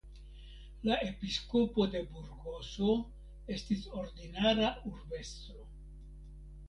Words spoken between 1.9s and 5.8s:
de Burgoso estis ordinara urbestro.